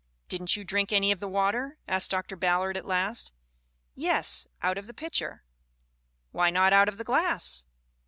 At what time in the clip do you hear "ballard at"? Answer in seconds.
2.35-2.87